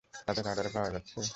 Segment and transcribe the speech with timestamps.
[0.27, 1.21] তাদের রাডারে পাওয়া যাচ্ছে?